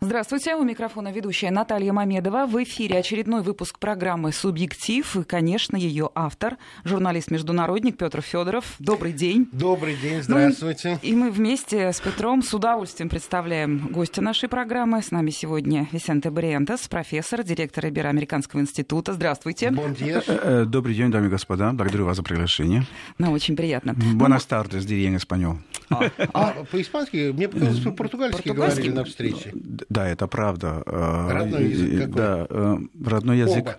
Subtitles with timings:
[0.00, 2.46] Здравствуйте, у микрофона ведущая Наталья Мамедова.
[2.46, 8.76] В эфире очередной выпуск программы «Субъектив» и, конечно, ее автор, журналист-международник Петр Федоров.
[8.78, 9.48] Добрый день.
[9.50, 11.00] Добрый день, здравствуйте.
[11.02, 15.02] Ну, и мы вместе с Петром с удовольствием представляем гостя нашей программы.
[15.02, 19.14] С нами сегодня Висенте Бриентес, профессор, директор Ибероамериканского института.
[19.14, 19.72] Здравствуйте.
[19.72, 21.72] Бон э, э, Добрый день, дамы и господа.
[21.72, 22.86] Благодарю вас за приглашение.
[23.18, 23.96] Нам очень приятно.
[24.14, 25.58] Buenas tardes, diría en español.
[25.90, 27.32] А, а по-испански?
[27.32, 29.52] Мне показалось, по-португальски говорили на встрече.
[29.54, 30.82] Да, это правда.
[30.86, 32.08] Э, родной язык какой?
[32.18, 32.46] Да,
[33.10, 33.78] родной язык.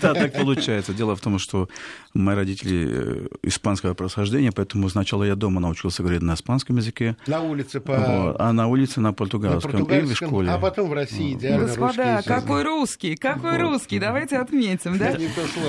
[0.00, 0.94] Да, так получается.
[0.94, 1.68] Дело в том, что
[2.14, 7.16] мои родители э, испанского происхождения, поэтому сначала я дома научился говорить на испанском языке.
[7.26, 8.36] На улице по...
[8.38, 9.84] А на улице на португальском.
[9.84, 10.50] И в школе.
[10.50, 15.16] А потом в России идеально Господа, какой русский, какой русский, давайте отметим, да?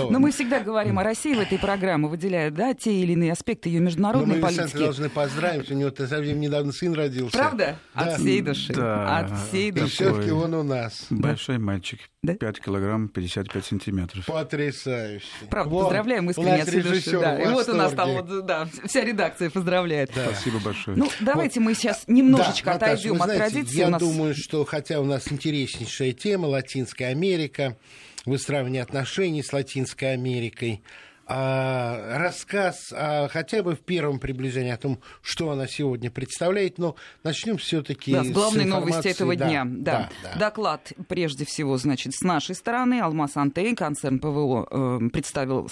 [0.09, 3.69] Но мы всегда говорим о России в этой программе, выделяя, да, те или иные аспекты
[3.69, 4.75] ее международной политики.
[4.75, 7.37] Мы должны поздравить, у него совсем недавно сын родился.
[7.37, 7.79] Правда?
[7.93, 8.73] От всей души.
[8.73, 9.85] От всей души.
[9.85, 11.07] И все-таки он у нас.
[11.09, 11.99] Большой мальчик.
[12.23, 12.33] Да?
[12.33, 14.25] 5 килограмм 55 сантиметров.
[14.25, 15.25] Потрясающе.
[15.49, 15.81] Правда, вот.
[15.83, 17.19] поздравляем искренне от души.
[17.19, 17.39] Да.
[17.39, 20.11] И вот у нас там вот, да, вся редакция поздравляет.
[20.15, 20.25] Да.
[20.25, 20.97] Спасибо большое.
[20.97, 21.65] Ну, давайте вот.
[21.67, 23.77] мы сейчас немножечко да, отойдем Наташа, от знаете, традиции.
[23.77, 24.01] Я нас...
[24.01, 27.77] думаю, что хотя у нас интереснейшая тема Латинская Америка,
[28.25, 30.83] выстраивание отношений с Латинской Америкой,
[31.27, 36.95] а, рассказ а, хотя бы в первом приближении о том, что она сегодня представляет, но
[37.23, 39.65] начнем все-таки да, с главной новости этого да, дня.
[39.65, 40.09] Да.
[40.23, 40.39] Да, да.
[40.39, 43.01] Доклад, прежде всего, значит, с нашей стороны.
[43.01, 45.69] Алмаз Антей, концерн ПВО, э, представил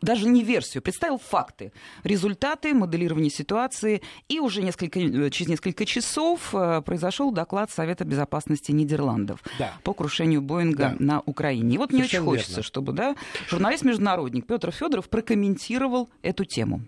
[0.00, 1.72] даже не версию, представил факты,
[2.02, 8.72] результаты моделирования ситуации, и уже несколько, э, через несколько часов э, произошел доклад Совета Безопасности
[8.72, 9.72] Нидерландов да.
[9.82, 10.96] по крушению Боинга да.
[10.98, 11.74] на Украине.
[11.74, 12.62] И вот Совершенно мне очень хочется, верно.
[12.62, 13.16] чтобы да,
[13.48, 16.82] журналист-международник Петр Федоров прокомментировал эту тему.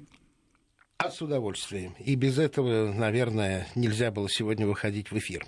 [0.99, 1.95] А с удовольствием.
[1.99, 5.45] И без этого, наверное, нельзя было сегодня выходить в эфир.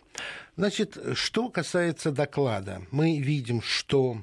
[0.57, 4.19] Значит, что касается доклада, мы видим, что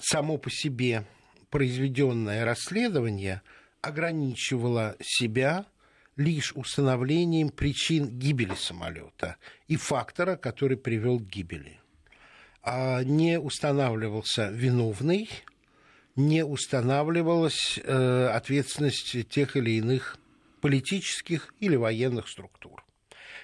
[0.00, 1.04] само по себе
[1.50, 3.42] произведенное расследование
[3.80, 5.66] ограничивало себя
[6.16, 9.36] лишь установлением причин гибели самолета
[9.68, 11.80] и фактора, который привел к гибели.
[12.62, 15.30] А не устанавливался виновный,
[16.16, 20.18] не устанавливалась э, ответственность тех или иных
[20.60, 22.84] политических или военных структур.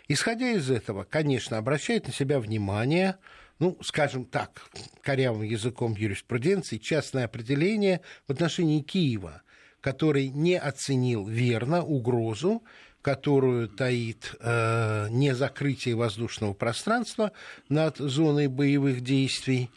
[0.09, 3.17] Исходя из этого, конечно, обращает на себя внимание
[3.59, 4.69] ну, скажем так,
[5.03, 9.43] корявым языком юриспруденции, частное определение в отношении Киева,
[9.81, 12.65] который не оценил верно угрозу,
[13.03, 17.33] которую таит э, не закрытие воздушного пространства
[17.69, 19.71] над зоной боевых действий,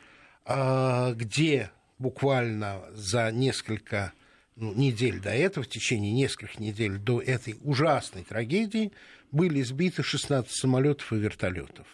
[0.45, 4.13] э, где буквально за несколько
[4.55, 8.94] ну, недель до этого, в течение нескольких недель до этой ужасной трагедии,
[9.31, 11.88] были сбиты 16 самолетов и вертолетов.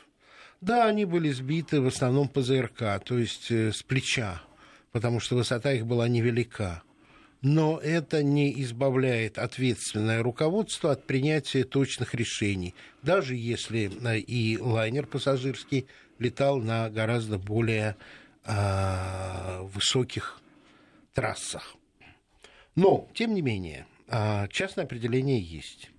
[0.61, 4.41] Да, они были сбиты в основном по ЗРК, то есть э, с плеча,
[4.91, 6.83] потому что высота их была невелика.
[7.41, 15.05] Но это не избавляет ответственное руководство от принятия точных решений, даже если э, и лайнер
[15.05, 15.87] пассажирский
[16.19, 17.97] летал на гораздо более
[18.45, 20.39] э, высоких
[21.13, 21.75] трассах.
[22.75, 25.89] Но, тем не менее, э, частное определение есть.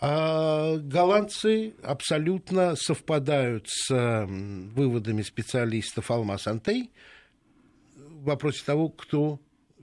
[0.00, 6.90] А голландцы абсолютно совпадают с выводами специалистов Алмаз Антей
[7.96, 9.40] в вопросе того, кто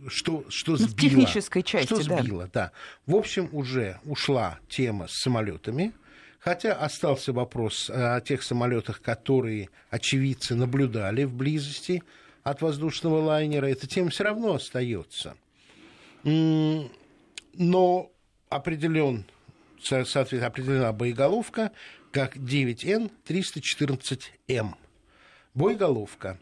[0.07, 0.89] что, что ну, сбило.
[0.89, 2.65] В технической части, что сбило, да.
[2.65, 2.71] да.
[3.05, 5.93] В общем, уже ушла тема с самолетами,
[6.39, 12.03] хотя остался вопрос о тех самолетах, которые очевидцы наблюдали в близости
[12.43, 13.65] от воздушного лайнера.
[13.65, 15.35] Эта тема все равно остается.
[16.23, 18.11] Но
[18.49, 19.25] определен
[19.85, 21.71] соответственно, определена боеголовка
[22.11, 24.75] как 9Н-314М.
[25.53, 26.39] Боеголовка.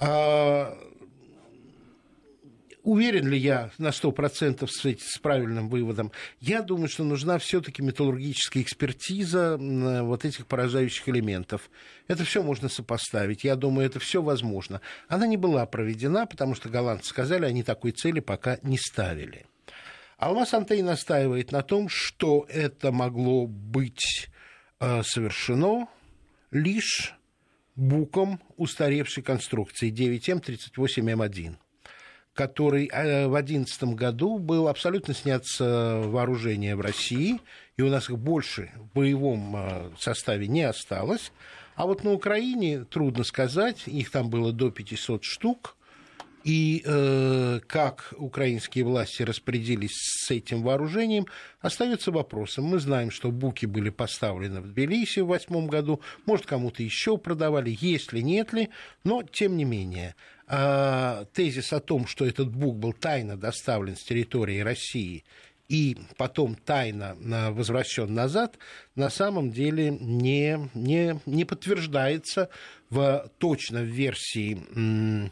[0.00, 0.78] А,
[2.82, 6.12] уверен ли я на 100% с, с правильным выводом?
[6.40, 11.70] Я думаю, что нужна все-таки металлургическая экспертиза вот этих поражающих элементов.
[12.06, 13.44] Это все можно сопоставить.
[13.44, 14.80] Я думаю, это все возможно.
[15.08, 19.46] Она не была проведена, потому что голландцы сказали, они такой цели пока не ставили.
[20.18, 24.28] Алмаз Антей настаивает на том, что это могло быть
[24.80, 25.86] э, совершено
[26.50, 27.14] лишь
[27.76, 31.54] буком устаревшей конструкции 9М38М1,
[32.34, 37.40] который э, в 2011 году был абсолютно снят с э, вооружения в России,
[37.76, 41.30] и у нас их больше в боевом составе не осталось.
[41.76, 45.76] А вот на Украине трудно сказать, их там было до 500 штук–
[46.48, 51.26] И э, как украинские власти распорядились с этим вооружением,
[51.60, 52.64] остается вопросом.
[52.64, 57.76] Мы знаем, что буки были поставлены в Тбилиси в восьмом году, может, кому-то еще продавали,
[57.78, 58.70] есть ли, нет ли,
[59.04, 60.14] но тем не менее.
[60.46, 65.24] Э, тезис о том, что этот бук был тайно доставлен с территории России
[65.68, 68.56] и потом тайно э, возвращен назад,
[68.94, 72.48] на самом деле не, не, не подтверждается
[72.88, 75.30] в точно в версии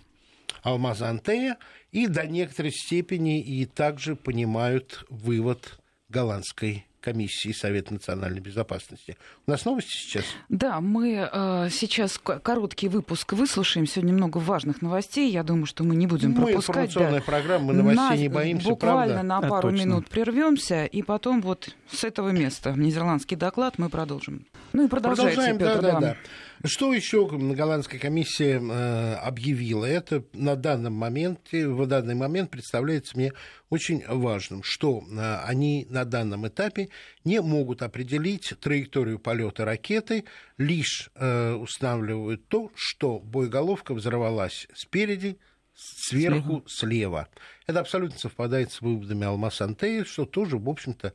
[0.67, 1.59] Алмаза Антея,
[1.93, 5.79] и до некоторой степени и также понимают вывод
[6.09, 9.17] голландской комиссии Совета национальной безопасности.
[9.47, 10.25] У нас новости сейчас?
[10.49, 13.87] Да, мы э, сейчас короткий выпуск выслушаем.
[13.87, 15.31] Сегодня много важных новостей.
[15.31, 16.89] Я думаю, что мы не будем мы пропускать.
[16.89, 17.25] Информационная да.
[17.25, 19.23] программа, мы новостей Нас не боимся, Буквально правда?
[19.23, 24.45] на пару да, минут прервемся, и потом вот с этого места нидерландский доклад мы продолжим.
[24.73, 26.17] Ну и продолжайте, Продолжаем, Петр, да, да, да.
[26.65, 29.85] Что еще голландская комиссия э, объявила?
[29.85, 33.33] Это на данном моменте, в данный момент представляется мне
[33.69, 36.89] очень важным, что э, они на данном этапе
[37.25, 40.25] не могут определить траекторию полета ракеты,
[40.57, 45.39] лишь э, устанавливают то, что боеголовка взорвалась спереди,
[45.75, 47.29] сверху, слева.
[47.29, 47.29] слева.
[47.67, 51.13] Это абсолютно совпадает с выводами Алмаз Антея, что тоже, в общем-то,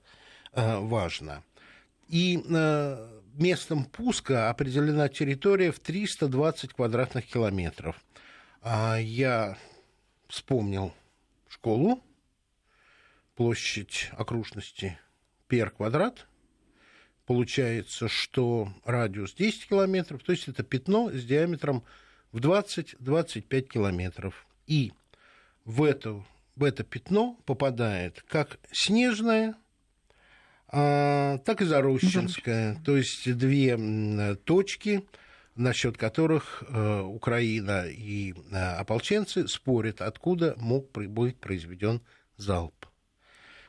[0.53, 1.43] важно.
[2.11, 8.03] И э, местом пуска определена территория в 320 квадратных километров.
[8.61, 9.57] А я
[10.27, 10.93] вспомнил
[11.47, 12.03] школу,
[13.35, 14.99] площадь окружности
[15.47, 16.27] пер квадрат.
[17.25, 21.85] Получается, что радиус 10 километров, то есть это пятно с диаметром
[22.33, 24.45] в 20-25 километров.
[24.67, 24.91] И
[25.63, 26.21] в это,
[26.57, 29.55] в это пятно попадает как снежная
[30.71, 32.81] а, так и Зарощенская.
[32.85, 35.06] То есть две точки,
[35.56, 42.01] насчет которых э, Украина и э, ополченцы спорят, откуда мог быть произведен
[42.38, 42.85] залп.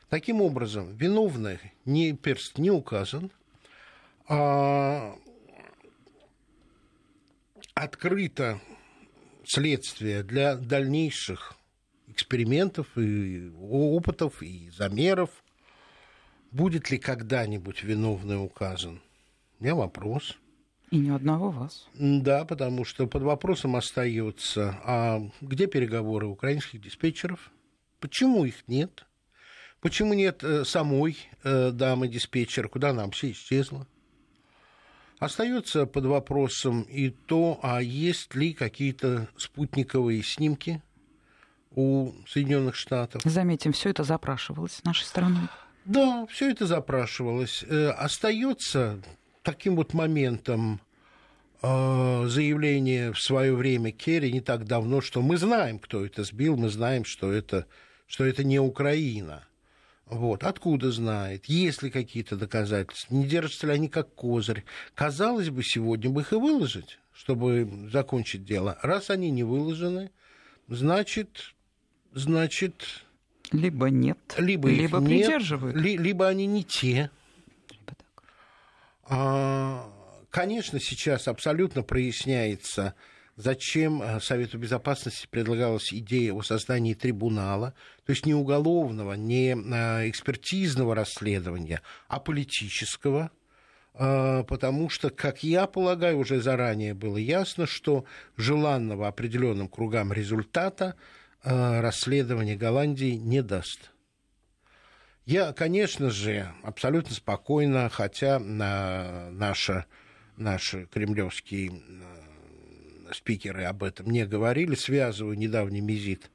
[0.09, 3.31] Таким образом, виновный не перст не указан,
[4.27, 5.17] а
[7.73, 8.61] открыто
[9.43, 11.55] следствие для дальнейших
[12.07, 15.42] экспериментов и опытов и замеров
[16.53, 19.01] Будет ли когда-нибудь виновный указан?
[19.59, 20.37] У меня вопрос.
[20.91, 21.87] И ни одного вас.
[21.95, 27.51] Да, потому что под вопросом остается, а где переговоры украинских диспетчеров?
[27.99, 29.07] Почему их нет?
[29.81, 32.67] Почему нет э, самой э, дамы диспетчера?
[32.67, 33.87] Куда она вообще исчезла?
[35.17, 40.83] Остается под вопросом и то, а есть ли какие-то спутниковые снимки
[41.71, 43.23] у Соединенных Штатов.
[43.25, 45.49] Заметим, все это запрашивалось нашей стороны.
[45.85, 47.63] Да, все это запрашивалось.
[47.67, 49.01] Э, остается
[49.41, 50.79] таким вот моментом
[51.61, 56.55] э, заявление в свое время Керри не так давно, что мы знаем, кто это сбил,
[56.55, 57.65] мы знаем, что это,
[58.07, 59.43] что это не Украина.
[60.05, 60.43] Вот.
[60.43, 61.45] Откуда знает?
[61.45, 63.13] Есть ли какие-то доказательства?
[63.15, 64.63] Не держатся ли они как козырь?
[64.95, 68.77] Казалось бы, сегодня бы их и выложить, чтобы закончить дело.
[68.81, 70.11] Раз они не выложены,
[70.67, 71.55] значит,
[72.13, 73.02] значит,
[73.53, 75.75] либо нет, либо, либо нет, придерживают.
[75.77, 77.11] Ли, либо они не те.
[77.69, 78.23] Либо так.
[79.05, 79.89] А,
[80.31, 82.95] конечно, сейчас абсолютно проясняется,
[83.35, 90.09] зачем а, Совету Безопасности предлагалась идея о создании трибунала, то есть не уголовного, не а,
[90.09, 93.29] экспертизного расследования, а политического,
[93.93, 100.95] а, потому что, как я полагаю, уже заранее было ясно, что желанного определенным кругам результата
[100.95, 100.97] Э,
[101.43, 103.91] расследование Голландии не даст.
[105.25, 109.85] Я, конечно же, абсолютно спокойно, хотя на наши,
[110.35, 116.29] наши кремлевские э, спикеры об этом не говорили, связываю недавний визит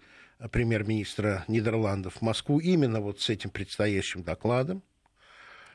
[0.50, 4.82] премьер-министра Нидерландов в Москву именно вот с этим предстоящим докладом.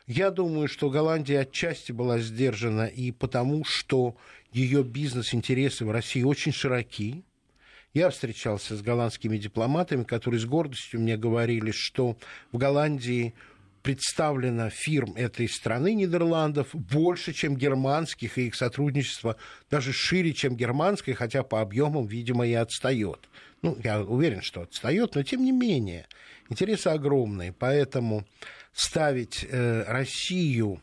[0.08, 4.18] Я думаю, что Голландия отчасти была сдержана и потому, что
[4.52, 7.24] ее бизнес-интересы в России очень широки,
[7.93, 12.17] я встречался с голландскими дипломатами, которые с гордостью мне говорили, что
[12.51, 13.33] в Голландии
[13.83, 19.35] представлено фирм этой страны, Нидерландов, больше, чем германских, и их сотрудничество
[19.69, 23.29] даже шире, чем германское, хотя по объемам, видимо, и отстает.
[23.62, 26.07] Ну, я уверен, что отстает, но тем не менее,
[26.50, 27.53] интересы огромные.
[27.53, 28.25] Поэтому
[28.73, 30.81] ставить э, Россию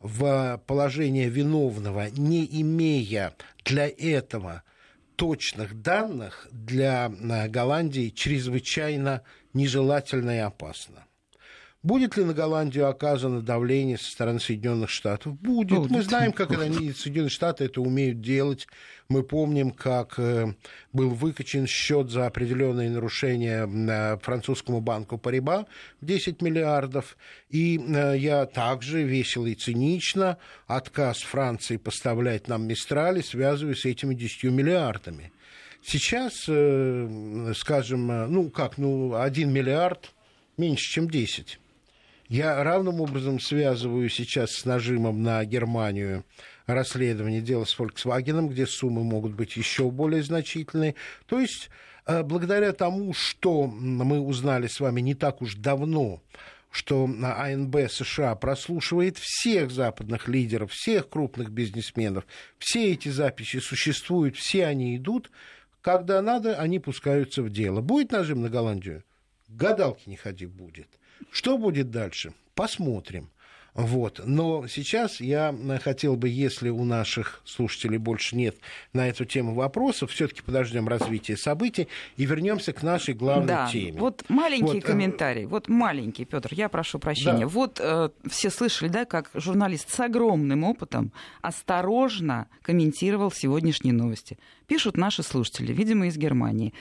[0.00, 3.34] в положение виновного, не имея
[3.64, 4.62] для этого
[5.16, 9.22] точных данных для э, Голландии чрезвычайно
[9.54, 11.05] нежелательно и опасно.
[11.86, 15.38] Будет ли на Голландию оказано давление со стороны Соединенных Штатов?
[15.38, 15.78] Будет.
[15.78, 15.90] Будет.
[15.92, 18.66] Мы знаем, как они, Соединенные Штаты это умеют делать.
[19.08, 20.52] Мы помним, как э,
[20.92, 25.68] был выкачен счет за определенные нарушения э, французскому банку Париба
[26.00, 27.16] в 10 миллиардов.
[27.50, 34.16] И э, я также весело и цинично отказ Франции поставлять нам Мистрали связываю с этими
[34.16, 35.30] 10 миллиардами.
[35.84, 36.34] Сейчас,
[37.56, 40.12] скажем, ну как, ну 1 миллиард
[40.56, 41.60] меньше, чем 10.
[42.28, 46.24] Я равным образом связываю сейчас с нажимом на Германию
[46.66, 50.96] расследование дела с Volkswagen, где суммы могут быть еще более значительные.
[51.26, 51.70] То есть,
[52.06, 56.20] э, благодаря тому, что мы узнали с вами не так уж давно,
[56.72, 62.26] что АНБ США прослушивает всех западных лидеров, всех крупных бизнесменов,
[62.58, 65.30] все эти записи существуют, все они идут,
[65.80, 67.80] когда надо, они пускаются в дело.
[67.80, 69.04] Будет нажим на Голландию?
[69.48, 70.88] Гадалки не ходи будет.
[71.30, 72.32] Что будет дальше?
[72.54, 73.28] Посмотрим.
[73.76, 74.22] Вот.
[74.24, 75.54] Но сейчас я
[75.84, 78.56] хотел бы, если у наших слушателей больше нет
[78.94, 83.68] на эту тему вопросов, все-таки подождем развития событий и вернемся к нашей главной да.
[83.70, 84.00] теме.
[84.00, 85.44] Вот маленький вот, э, комментарий.
[85.44, 87.40] Вот маленький, Петр, я прошу прощения.
[87.40, 87.48] Да.
[87.48, 94.38] Вот э, все слышали, да, как журналист с огромным опытом осторожно комментировал сегодняшние новости.
[94.66, 96.74] Пишут наши слушатели, видимо, из Германии.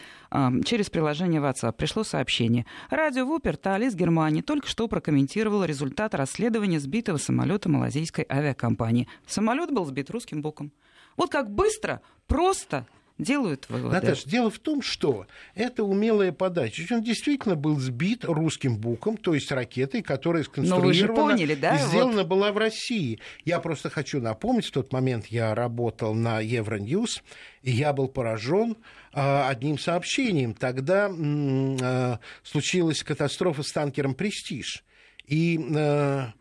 [0.65, 2.65] Через приложение WhatsApp пришло сообщение.
[2.89, 9.07] Радио Вуперталь из Германии только что прокомментировало результат расследования сбитого самолета малазийской авиакомпании.
[9.27, 10.71] Самолет был сбит русским боком.
[11.15, 12.87] Вот как быстро, просто
[13.17, 13.95] делают выводы.
[13.95, 16.83] Наташа, дело в том, что это умелая подача.
[16.91, 21.75] Он действительно был сбит русским буком, то есть ракетой, которая сконструирована поняли, да?
[21.75, 22.27] и сделана вот...
[22.27, 23.19] была в России.
[23.45, 27.23] Я просто хочу напомнить, в тот момент я работал на Евроньюз,
[27.61, 28.75] и я был поражен
[29.13, 30.53] а, одним сообщением.
[30.53, 34.83] Тогда а, случилась катастрофа с танкером «Престиж».
[35.25, 36.33] И а,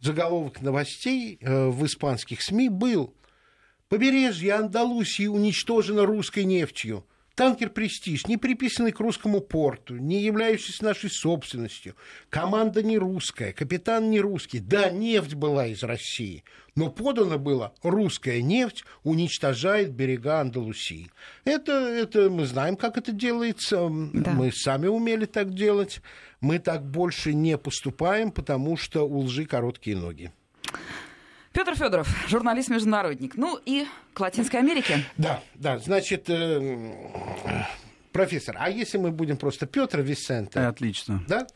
[0.00, 3.14] заголовок новостей в испанских СМИ был
[3.92, 7.04] Побережье Андалусии уничтожено русской нефтью.
[7.34, 11.94] Танкер «Престиж», не приписанный к русскому порту, не являющийся нашей собственностью.
[12.30, 14.60] Команда не русская, капитан не русский.
[14.60, 16.42] Да, нефть была из России,
[16.74, 21.10] но подано было «русская нефть уничтожает берега Андалусии».
[21.44, 23.90] Это, это мы знаем, как это делается.
[24.14, 24.30] Да.
[24.30, 26.00] Мы сами умели так делать.
[26.40, 30.32] Мы так больше не поступаем, потому что у лжи короткие ноги.
[31.52, 33.36] Петр Федоров, журналист-международник.
[33.36, 35.04] Ну и к Латинской Америке.
[35.18, 36.92] Да, да, значит, э,
[38.12, 40.60] профессор, а если мы будем просто Петр Висенте?
[40.60, 41.22] Отлично.
[41.28, 41.46] Да?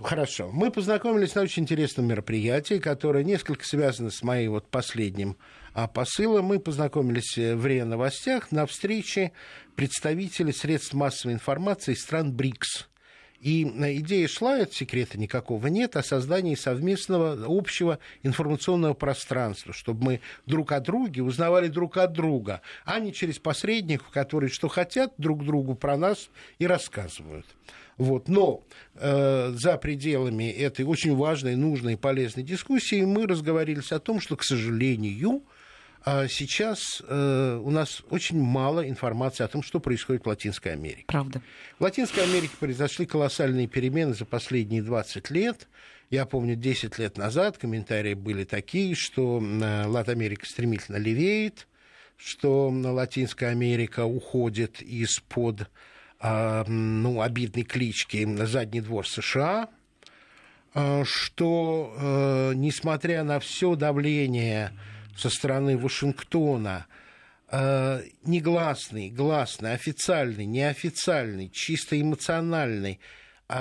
[0.00, 0.50] Хорошо.
[0.52, 5.36] Мы познакомились на очень интересном мероприятии, которое несколько связано с моим вот последним
[5.74, 6.46] а, посылом.
[6.46, 9.32] Мы познакомились э, в РИА Новостях на встрече
[9.74, 12.88] представителей средств массовой информации стран БРИКС.
[13.46, 20.04] И э, идея шла, это секрета никакого нет, о создании совместного общего информационного пространства, чтобы
[20.04, 25.14] мы друг о друге узнавали друг от друга, а не через посредников, которые что хотят
[25.16, 27.46] друг другу про нас и рассказывают.
[27.98, 28.26] Вот.
[28.26, 28.64] Но
[28.96, 34.36] э, за пределами этой очень важной, нужной и полезной дискуссии мы разговорились о том, что,
[34.36, 35.42] к сожалению,
[36.28, 41.04] сейчас э, у нас очень мало информации о том, что происходит в Латинской Америке.
[41.08, 41.42] Правда.
[41.78, 45.68] В Латинской Америке произошли колоссальные перемены за последние 20 лет.
[46.10, 51.66] Я помню, 10 лет назад комментарии были такие, что э, Латинская Америка стремительно левеет,
[52.16, 55.68] что Латинская Америка уходит из-под
[56.20, 59.68] э, ну, обидной клички на задний двор США,
[60.74, 64.70] э, что, э, несмотря на все давление
[65.16, 66.86] со стороны Вашингтона
[67.50, 73.00] э, негласный, гласный, официальный, неофициальный, чисто эмоциональный
[73.48, 73.54] э,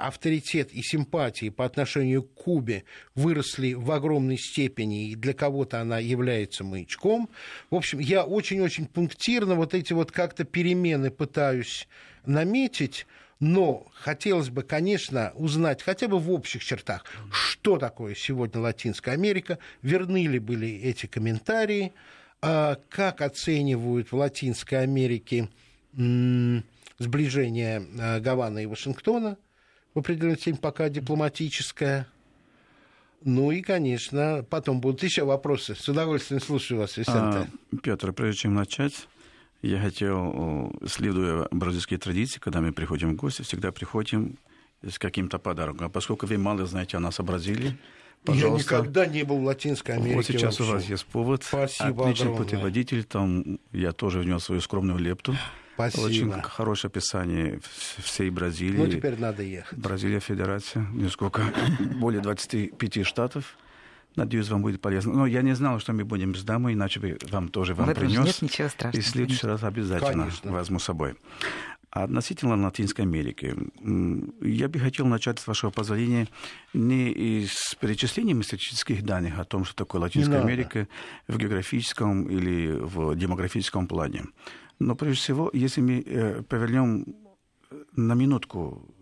[0.00, 5.98] авторитет и симпатии по отношению к Кубе выросли в огромной степени, и для кого-то она
[5.98, 7.28] является маячком.
[7.70, 11.86] В общем, я очень-очень пунктирно вот эти вот как-то перемены пытаюсь
[12.26, 13.06] наметить,
[13.40, 19.58] но хотелось бы, конечно, узнать хотя бы в общих чертах, что такое сегодня Латинская Америка,
[19.82, 21.92] верны ли были эти комментарии,
[22.40, 25.48] а как оценивают в Латинской Америке
[26.98, 29.36] сближение а, Гаваны и Вашингтона
[29.94, 32.06] в определенной степени пока дипломатическое.
[33.24, 35.74] Ну и, конечно, потом будут еще вопросы.
[35.74, 37.18] С удовольствием слушаю вас, Висенте.
[37.18, 37.46] А,
[37.82, 39.08] Петр, прежде чем начать,
[39.62, 44.36] я хотел, следуя бразильской традиции, когда мы приходим в гости, всегда приходим
[44.82, 45.86] с каким-то подарком.
[45.86, 47.76] А поскольку вы мало знаете о нас, о Бразилии,
[48.24, 48.74] Пожалуйста.
[48.74, 50.16] Я никогда не был в Латинской Америке.
[50.16, 50.62] Вот сейчас вообще.
[50.62, 51.44] у вас есть повод.
[51.44, 52.44] Спасибо Отличный огромное.
[52.44, 53.04] путеводитель.
[53.04, 55.36] Там я тоже внес свою скромную лепту.
[55.74, 56.04] Спасибо.
[56.06, 57.60] Очень хорошее описание
[57.98, 58.76] всей Бразилии.
[58.76, 59.78] Ну, теперь надо ехать.
[59.78, 61.42] Бразилия Федерация, несколько,
[62.00, 63.56] более 25 штатов.
[64.16, 65.12] Надеюсь, вам будет полезно.
[65.12, 68.24] Но я не знал, что мы будем с дамой, иначе бы вам тоже вам принес.
[68.24, 69.00] нет ничего страшного.
[69.00, 70.52] И в следующий раз обязательно Конечно.
[70.52, 71.14] возьму с собой.
[71.90, 73.56] А Относительно Латинской Америки,
[74.42, 76.28] я бы хотел начать, с вашего позволения,
[76.74, 80.40] не из перечисления статистических данных о том, что такое Латинская.
[80.40, 80.86] Америка
[81.28, 84.24] в географическом или в демографическом плане.
[84.78, 87.06] Но прежде всего, если мы э, повернем
[87.96, 88.94] на минутку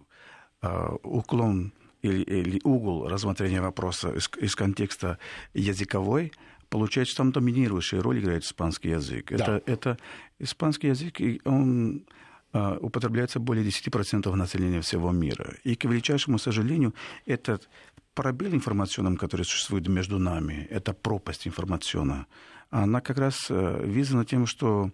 [0.63, 1.73] э, уклон
[2.07, 5.19] или, или угол рассмотрения вопроса из, из контекста
[5.55, 6.33] языковой,
[6.69, 9.31] получается, там доминирующую роль играет испанский язык.
[9.31, 9.37] Да.
[9.37, 9.99] Это, это
[10.39, 12.05] испанский язык, он
[12.53, 15.55] а, употребляется более 10% населения всего мира.
[15.65, 16.95] И, к величайшему сожалению,
[17.27, 17.69] этот
[18.15, 22.27] пробел информационным, который существует между нами, эта пропасть информационная,
[22.71, 24.91] она как раз э, вызвана тем, что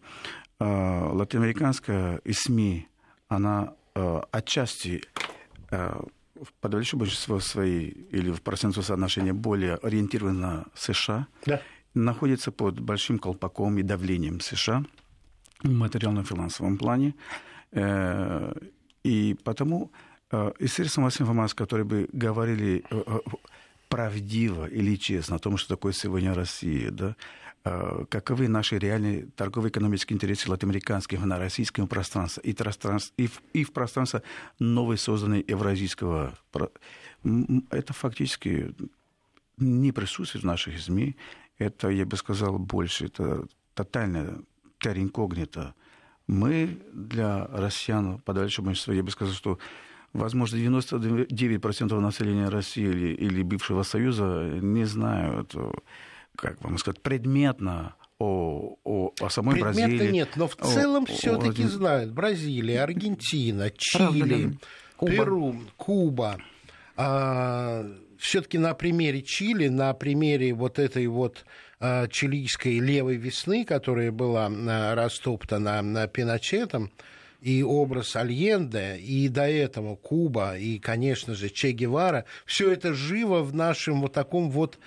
[0.59, 2.89] э, латиноамериканская и СМИ,
[3.29, 5.03] она э, отчасти
[5.71, 6.03] э,
[6.45, 11.61] в подавляющее большинство своей или в процентном соотношении более ориентирована на США, Да.
[11.95, 14.85] находится под большим колпаком и давлением США
[15.63, 17.15] в материальном финансовом плане.
[17.73, 18.53] Э,
[19.05, 19.91] И потому
[20.31, 23.19] э, из средств массовой информации, которые бы говорили э,
[23.89, 27.17] правдиво или честно о том, что такое сегодня Россия, да,
[27.63, 33.73] каковы наши реальные торгово-экономические интересы латиноамериканских на российском пространстве и, пространстве, и, в, и в
[33.73, 34.23] пространстве
[34.59, 36.35] новой созданной евразийского...
[37.71, 38.75] Это фактически
[39.59, 41.17] не присутствует в наших СМИ.
[41.59, 44.41] Это, я бы сказал, больше, это тотальная
[44.81, 45.75] терра инкогнита.
[46.27, 49.59] Мы для россиян, подальше большинства, я бы сказал, что
[50.13, 55.71] возможно, 99% населения России или, или бывшего Союза не знают, э,
[56.37, 60.13] как вам сказать, предметно о, о, о самой Предмета Бразилии.
[60.13, 62.13] нет, но в целом все-таки знают.
[62.13, 64.59] Бразилия, Аргентина, Чили, ли?
[64.97, 65.13] Куба.
[65.13, 66.39] Перу, Куба.
[68.19, 71.45] все-таки на примере Чили, на примере вот этой вот
[71.85, 76.93] а, чилийской левой весны, которая была а, растоптана а, Пиночетом,
[77.41, 83.43] и образ Альенде, и до этого Куба, и, конечно же, Че Гевара, все это живо
[83.43, 84.79] в нашем вот таком вот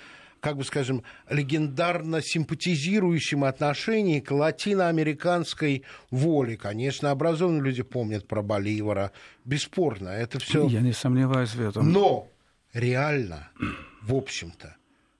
[0.46, 6.56] как бы скажем, легендарно симпатизирующем отношении к латиноамериканской воле.
[6.56, 9.12] Конечно, образованные люди помнят про Боливара.
[9.44, 10.68] Бесспорно, это все.
[10.68, 11.92] Я не сомневаюсь в этом.
[11.92, 12.28] Но
[12.74, 13.50] реально,
[14.04, 14.76] в общем-то,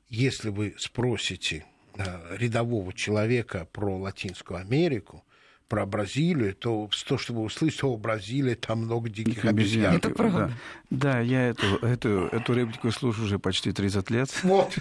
[0.10, 1.66] если вы спросите
[1.98, 5.25] э, рядового человека про Латинскую Америку,
[5.68, 9.96] про Бразилию, то, то чтобы услышать, о, Бразилия, там много диких обезьян.
[9.96, 10.52] Это правда.
[10.90, 14.30] Да, да я эту, эту, эту реплику слушаю уже почти 30 лет.
[14.44, 14.76] Вот.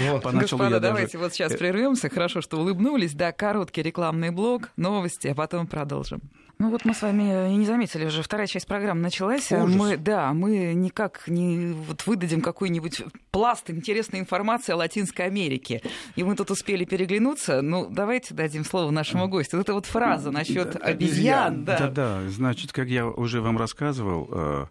[0.00, 0.22] Вот.
[0.22, 2.08] Поначалу Господа, даже- давайте вот сейчас прервемся.
[2.08, 3.14] Хорошо, что улыбнулись.
[3.14, 6.20] Да, короткий рекламный блок, новости, а потом продолжим.
[6.58, 9.52] Ну вот мы с вами и не заметили уже, вторая часть программы началась.
[9.52, 9.76] Ужас.
[9.76, 15.82] Мы, да, мы никак не вот выдадим какой-нибудь пласт интересной информации о Латинской Америке.
[16.16, 17.62] И мы тут успели переглянуться.
[17.62, 19.58] Ну, давайте дадим слово нашему гостю.
[19.58, 21.64] Вот эта вот фраза насчет Да, обезьян.
[21.64, 21.78] Да.
[21.78, 24.66] Да, да, значит, как я уже вам рассказывал, э,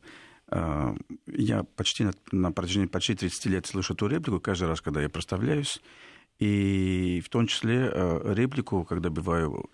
[0.51, 0.95] э,
[1.27, 5.07] я почти на, на протяжении почти 30 лет слышу эту реплику каждый раз, когда я
[5.07, 5.81] проставляюсь.
[6.39, 9.69] И в том числе э, реплику, когда бываю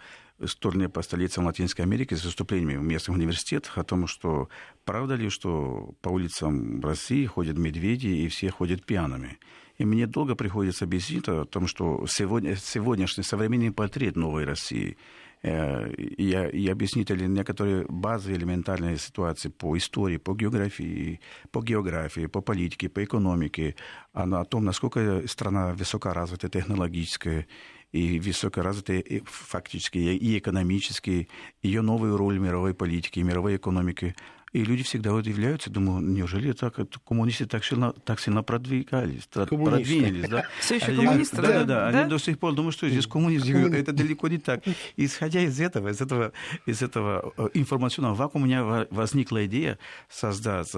[0.45, 4.49] с турне по столицам Латинской Америки с выступлениями в местных университетах о том, что
[4.85, 9.37] правда ли, что по улицам России ходят медведи и все ходят пьяными.
[9.77, 14.97] И мне долго приходится объяснить о том, что сегодня, сегодняшний современный портрет новой России
[15.41, 21.19] э, и, и объяснить некоторые базовые элементарные ситуации по истории, по географии,
[21.51, 23.75] по географии, по политике, по экономике,
[24.13, 27.47] а о том, насколько страна высокоразвитая, технологическая,
[27.93, 31.29] и высокоразвитая и фактически и экономически,
[31.61, 34.15] ее новую роль мировой политике, и мировой экономике.
[34.51, 36.75] И люди всегда удивляются, думаю, неужели так,
[37.07, 39.57] коммунисты так сильно, так сильно продвигались, Коммунисты.
[39.97, 40.43] продвинулись, да?
[40.69, 41.41] А я- коммунисты, да?
[41.41, 41.63] да?
[41.63, 41.99] Да, да?
[42.01, 43.51] Они до сих пор думают, что здесь коммунисты.
[43.51, 44.61] Говорю, Это далеко не так.
[44.95, 46.33] Исходя из этого, из этого,
[46.67, 50.71] из этого э, информационного вакуума, у меня во- возникла идея создать,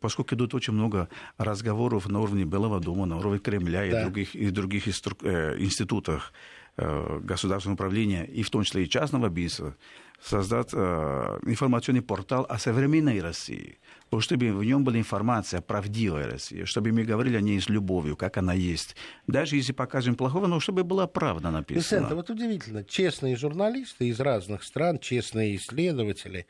[0.00, 1.08] поскольку идут очень много
[1.38, 4.02] разговоров на уровне Белого дома, на уровне Кремля и Да.
[4.04, 6.34] других, и других инстру- э, институтах
[6.76, 9.76] государственного управления, и в том числе и частного бизнеса,
[10.22, 13.78] создать э, информационный портал о современной России,
[14.20, 18.16] чтобы в нем была информация о правдивой России, чтобы мы говорили о ней с любовью,
[18.16, 18.94] как она есть.
[19.26, 21.82] Даже если покажем плохого, но чтобы была правда написана.
[21.82, 26.46] Висенто, вот удивительно, честные журналисты из разных стран, честные исследователи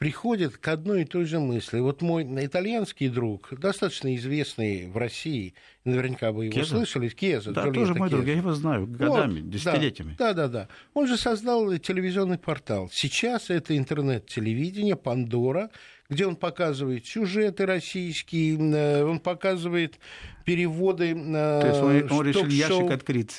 [0.00, 1.78] приходят к одной и той же мысли.
[1.78, 5.52] Вот мой итальянский друг, достаточно известный в России,
[5.84, 6.76] наверняка вы его Кеза?
[6.76, 7.52] слышали, Кеза.
[7.52, 8.32] Да, Джульетта тоже мой друг, Кеза.
[8.32, 10.16] я его знаю годами, Вот, десятилетиями.
[10.18, 10.68] Да, да, да.
[10.94, 12.88] Он же создал телевизионный портал.
[12.90, 15.68] Сейчас это интернет-телевидение, Пандора,
[16.08, 19.98] где он показывает сюжеты российские, э, он показывает
[20.46, 23.32] переводы То есть он, он решил ящик открыть.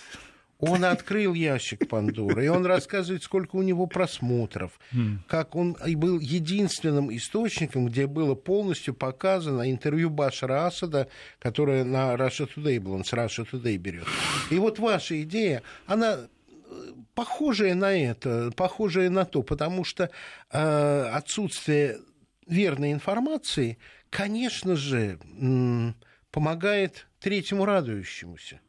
[0.62, 4.80] Он открыл ящик Пандоры, и он рассказывает, сколько у него просмотров,
[5.28, 11.08] как он был единственным источником, где было полностью показано интервью Башара Асада,
[11.40, 14.06] которое на Russia Today было, он с Russia Today берет.
[14.52, 20.10] И вот ваша идея, она э, похожая на это, похожая на то, потому что
[20.52, 22.00] э, отсутствие
[22.48, 23.78] верной информации,
[24.10, 25.96] конечно же, м,
[26.32, 28.60] помогает третьему радующемуся.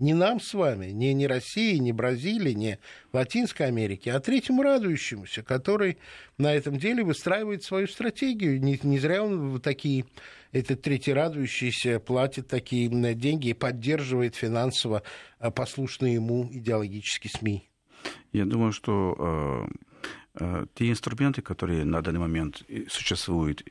[0.00, 2.78] Не нам с вами, не, не России, не Бразилии, не
[3.12, 5.98] Латинской Америке, а третьему радующемуся, который
[6.36, 8.60] на этом деле выстраивает свою стратегию.
[8.60, 10.04] Не, не зря он такие,
[10.50, 15.02] этот третий радующийся платит такие деньги и поддерживает финансово
[15.38, 17.68] а, послушные ему идеологические СМИ.
[18.32, 19.68] Я думаю, что
[20.36, 23.64] э, э, те инструменты, которые на данный момент существуют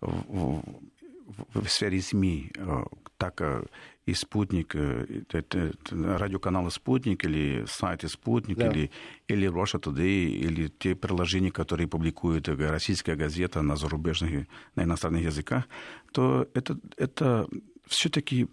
[0.00, 2.82] в, в- в сфере СМИ, э,
[3.16, 3.40] так
[4.06, 8.68] и «Спутник», э, это- это радиоканалы «Спутник» или сайты «Спутник», Да.
[8.68, 8.90] или,
[9.28, 15.68] или Russia Today, или те приложения, которые публикует российская газета на зарубежных, на иностранных языках,
[16.12, 17.46] то это, это
[17.86, 18.48] все-таки,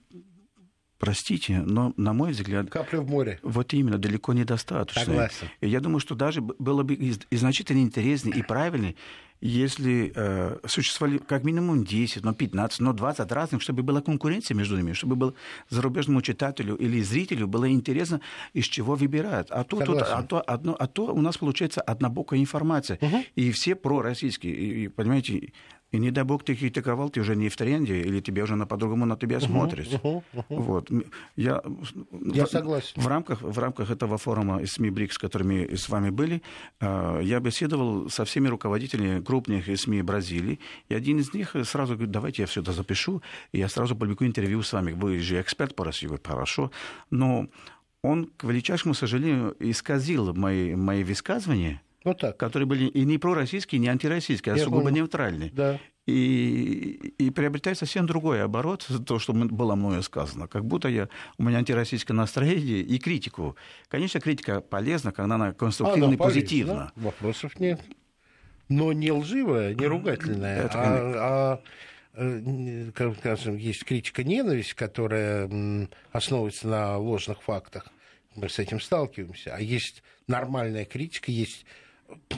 [1.00, 3.40] простите, но, на мой взгляд, Капля в море.
[3.44, 5.06] вот именно, далеко недостаточно.
[5.06, 5.48] Согласен.
[5.62, 8.96] И я думаю, что даже было бы и значительно интереснее и правильнее,
[9.42, 14.78] если э, существовали как минимум 10, но 15, но 20 разных, чтобы была конкуренция между
[14.78, 15.36] ними, чтобы был
[15.70, 18.22] зарубежному читателю или зрителю было интересно,
[18.54, 19.48] из чего выбирать.
[19.52, 23.00] А то, тут, а, то, одно, а то у нас получается однобокая информация.
[23.36, 24.54] И все пророссийские.
[24.54, 25.54] И, и, понимаете,
[25.92, 28.66] и не дай бог ты критиковал, ты уже не в тренде, или тебе уже на
[28.66, 29.88] по-другому на тебя смотрят.
[30.50, 30.92] Вот.
[30.92, 31.04] М,
[31.36, 31.62] Я,
[32.34, 33.02] Я в- согласен.
[33.02, 36.42] В рамках, в рамках этого форума СМИ БРИКС, которыми с вами были,
[36.82, 42.12] э, я беседовал со всеми руководителями крупных СМИ Бразилии, и один из них сразу говорит,
[42.12, 43.22] давайте я все это запишу,
[43.54, 44.92] и я сразу публикую интервью с вами.
[44.92, 46.72] Вы же эксперт по России, вы хорошо.
[47.12, 47.48] Но
[48.02, 52.38] он, к величайшему сожалению, исказил мои, мои высказывания, Вот так.
[52.38, 55.04] которые были и не пророссийские, и не антироссийские, а Я сугубо понял.
[55.04, 55.52] нейтральные.
[55.52, 55.78] Да.
[56.06, 60.48] И, и приобретает совсем другой оборот, то, что было мною сказано.
[60.48, 63.58] Как будто я, у меня антироссийское настроение и критику.
[63.90, 66.92] Конечно, критика полезна, когда она конструктивна Она и полезна, позитивна.
[66.96, 67.82] Вопросов нет.
[68.70, 71.62] Но не лживая, не ругательная, Это а,
[72.16, 75.50] а, э, как скажем, есть критика ненависть, которая
[76.14, 77.88] основывается на ложных фактах.
[78.36, 79.56] Мы с этим сталкиваемся.
[79.56, 81.66] А есть нормальная критика, есть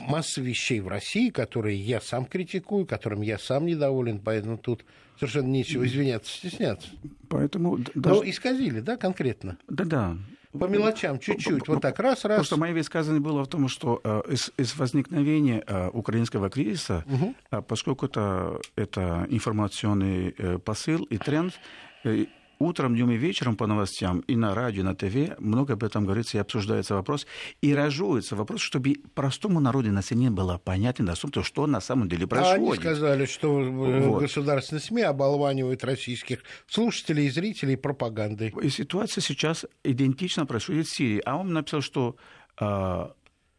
[0.06, 4.84] масса вещей в России, которые я сам критикую, которым я сам недоволен, поэтому тут
[5.16, 6.88] совершенно нечего извиняться, стесняться.
[7.28, 8.30] Поэтому д- Но даже...
[8.30, 9.58] исказили, да, конкретно?
[9.68, 10.16] Да-да.
[10.58, 12.38] По мелочам, чуть-чуть, вот так, раз, раз.
[12.38, 17.04] Просто мое высказывание было в том, что э, из, из возникновения э, украинского кризиса,
[17.52, 21.54] э, поскольку это, это информационный э, посыл и тренд,
[22.02, 22.26] э,
[22.60, 26.04] утром, днем и вечером по новостям и на радио, и на ТВ много об этом
[26.04, 27.26] говорится и обсуждается вопрос,
[27.62, 32.34] и рожуется вопрос, чтобы простому народу населению было понятно, доступно, что на самом деле А
[32.36, 32.82] они происходит.
[32.82, 34.20] сказали, что э, Вот.
[34.22, 38.54] государственные СМИ оболванивают российских слушателей и зрителей пропагандой.
[38.62, 41.22] И ситуация сейчас идентично происходит в Сирии.
[41.24, 42.16] А он написал, что
[42.60, 43.08] э,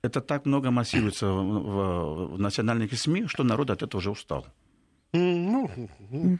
[0.04, 4.46] это так много массируется в, в- в национальных СМИ, что народ от этого уже устал.
[5.14, 5.70] Ну,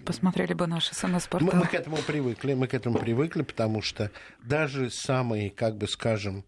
[0.06, 1.60] Посмотрели бы наш мы, СМС-портал.
[1.60, 4.12] мы к этому привыкли, мы к этому привыкли, потому что
[4.44, 6.46] даже самые, как бы скажем,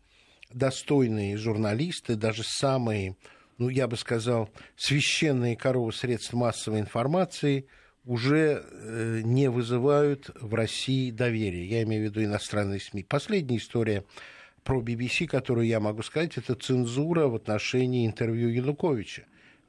[0.50, 3.18] достойные журналисты, даже самые,
[3.58, 7.68] ну, я бы сказал, священные коровы средств массовой информации
[8.06, 11.66] уже э, не вызывают в России доверия.
[11.66, 13.04] Я имею в виду иностранные СМИ.
[13.04, 14.06] Последняя история
[14.64, 19.24] про BBC, которую я могу сказать, это цензура в отношении интервью Януковича,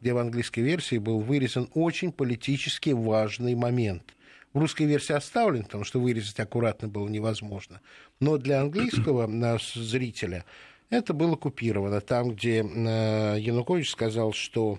[0.04, 4.14] где в английской версии был вырезан очень политически важный момент.
[4.52, 7.80] В русской версии оставлен, потому что вырезать аккуратно было невозможно.
[8.20, 10.44] Но для английского нас, зрителя
[10.90, 12.02] это было купировано.
[12.02, 14.78] Там, где э, Янукович сказал, что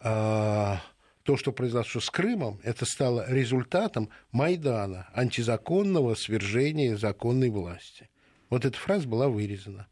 [0.00, 0.74] э,
[1.22, 8.10] то, что произошло с Крымом, это стало результатом Майдана, антизаконного свержения законной власти.
[8.50, 9.86] Вот эта фраза была вырезана.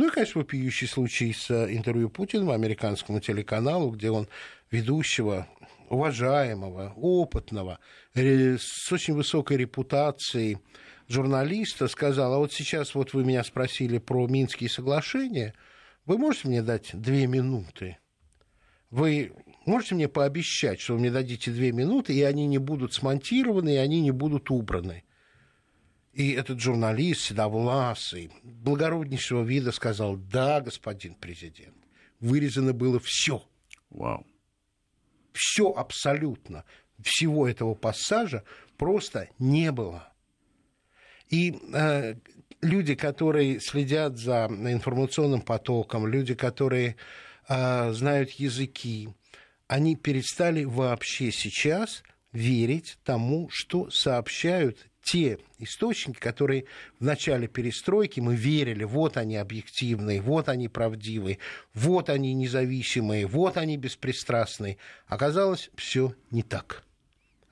[0.00, 4.28] Ну и, конечно, вопиющий случай с э, интервью Путина американскому телеканалу, где он
[4.70, 5.46] ведущего,
[5.90, 7.80] уважаемого, опытного,
[8.14, 10.56] с очень высокой репутацией
[11.06, 15.52] журналиста сказал, а вот сейчас вот вы меня спросили про Минские соглашения,
[16.06, 17.98] вы можете мне дать две минуты?
[18.88, 19.34] Вы
[19.66, 23.76] Можете мне пообещать, что вы мне дадите две минуты, и они не будут смонтированы, и
[23.76, 25.04] они не будут убраны?
[26.12, 31.76] И этот журналист, седовласый, благороднейшего вида сказал, да, господин президент,
[32.18, 33.44] вырезано было все.
[33.90, 34.26] Вау.
[35.32, 36.64] Все абсолютно.
[37.00, 38.44] Всего этого пассажа
[38.76, 40.12] просто не было.
[41.28, 42.16] И э,
[42.60, 46.96] люди, которые следят за информационным потоком, люди, которые
[47.48, 49.10] э, знают языки,
[49.68, 56.66] они перестали вообще сейчас верить тому, что сообщают те источники, которые
[56.98, 61.38] в начале перестройки мы верили, вот они объективные, вот они правдивые,
[61.74, 64.78] вот они независимые, вот они беспристрастные.
[65.06, 66.84] Оказалось, все не так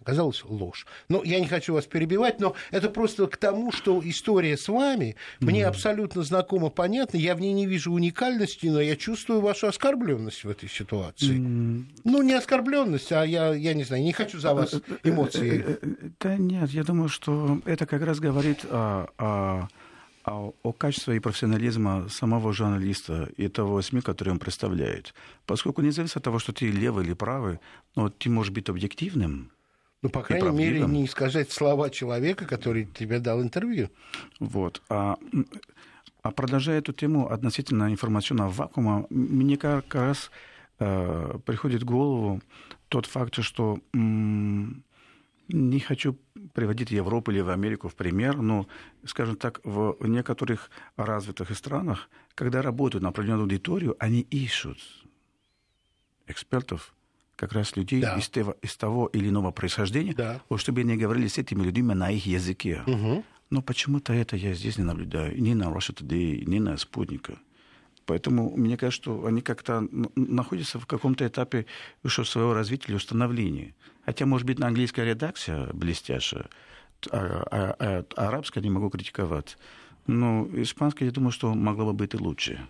[0.08, 0.86] оказалась ложь.
[1.10, 5.16] Но я не хочу вас перебивать, но это просто к тому, что история с вами
[5.40, 7.18] мне mm абсолютно знакома, понятна.
[7.18, 11.36] Я в ней не вижу уникальности, но я чувствую вашу оскорбленность в этой ситуации.
[11.36, 15.64] mm Ну, не оскорбленность, а я, я не знаю, не хочу за вас эмоции.
[15.66, 19.68] Э, э, э, да нет, я думаю, что это как раз говорит о, о
[20.24, 25.14] о, о качестве и профессионализма самого журналиста и того СМИ, который он представляет.
[25.46, 27.60] Поскольку независимо от того, что ты левый или правый,
[27.96, 29.50] но ты можешь быть объективным,
[30.02, 33.90] ну, по крайней мере, не искажать слова человека, который тебе дал интервью.
[34.38, 34.82] Вот.
[34.88, 35.16] А,
[36.22, 40.30] а продолжая эту тему относительно информационного вакуума, мне как раз
[40.78, 42.40] э, приходит в голову
[42.88, 44.84] тот факт, что м-
[45.48, 46.16] не хочу
[46.54, 48.68] приводить Европу или в Америку в пример, но,
[49.04, 54.78] скажем так, в некоторых развитых странах, когда работают на определенную аудиторию, они ищут
[56.26, 56.94] экспертов,
[57.38, 58.16] как раз людей да.
[58.18, 60.42] из, того, из того или иного происхождения, да.
[60.48, 62.82] вот, чтобы они говорили с этими людьми на их языке.
[62.84, 63.24] Угу.
[63.50, 65.40] Но почему-то это я здесь не наблюдаю.
[65.40, 67.38] Ни на Russia Today, ни на Спутника.
[68.06, 71.66] Поэтому мне кажется, что они как-то находятся в каком-то этапе
[72.02, 73.74] еще своего развития или установления.
[74.04, 76.46] Хотя, может быть, на английская редакция блестящая,
[77.12, 79.56] а, а, а, а арабская не могу критиковать.
[80.08, 82.66] Но испанская, я думаю, что могло бы быть и лучше.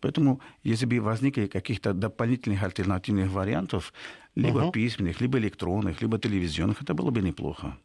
[0.00, 3.92] Поэтому, если бы возникли каких-то дополнительных альтернативных вариантов,
[4.34, 4.72] либо uh-huh.
[4.72, 7.76] письменных, либо электронных, либо телевизионных, это было бы неплохо.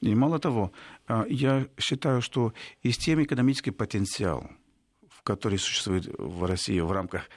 [0.00, 0.72] И мало того,
[1.06, 4.50] а, я считаю, что и с тем экономический потенциал,
[5.22, 7.28] который существует в России в рамках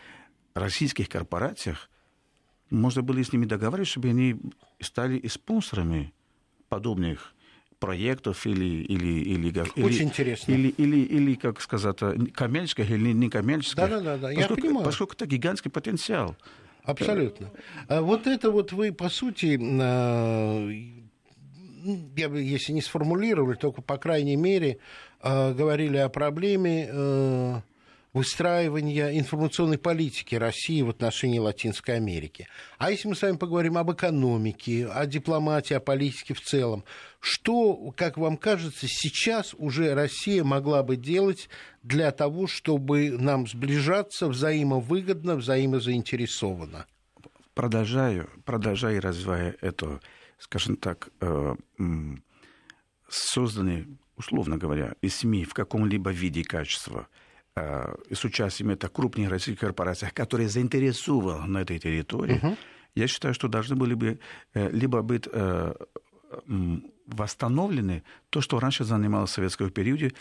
[0.53, 1.75] российских корпораций,
[2.69, 4.39] можно было с ними договариваться, чтобы они
[4.79, 6.13] стали и спонсорами
[6.69, 7.33] подобных
[7.81, 8.83] проектов или...
[8.83, 10.51] или, или Очень или, интересно.
[10.53, 11.97] Или, или, или, как сказать,
[12.33, 13.75] коммерческих или некоммерческих.
[13.75, 14.85] Да-да-да, я понимаю.
[14.85, 16.37] Поскольку это гигантский потенциал.
[16.83, 17.51] Абсолютно.
[17.87, 20.69] А вот это вот вы, по сути, а,
[22.15, 24.77] я бы, если не сформулировали, только, по крайней мере,
[25.19, 27.63] а, говорили о проблеме
[28.13, 32.47] выстраивания информационной политики России в отношении Латинской Америки.
[32.77, 36.83] А если мы с вами поговорим об экономике, о дипломатии, о политике в целом,
[37.19, 41.49] что, как вам кажется, сейчас уже Россия могла бы делать
[41.83, 46.85] для того, чтобы нам сближаться взаимовыгодно, взаимозаинтересованно?
[47.53, 50.01] Продолжаю, продолжаю развивая это,
[50.37, 51.55] скажем так, э,
[53.07, 59.59] созданные, условно говоря, из СМИ в каком-либо виде качества– Э, с участием это крупных российских
[59.59, 62.57] корпораций, которые заинтересованы на этой территории, uh-huh.
[62.95, 64.19] я считаю, что должны были бы
[64.53, 65.73] э, либо быть э,
[67.07, 70.13] восстановлены то, что раньше занималось в советском периоде,